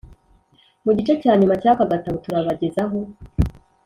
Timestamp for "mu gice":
0.85-1.13